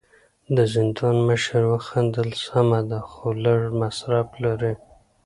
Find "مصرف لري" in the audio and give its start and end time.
3.81-4.73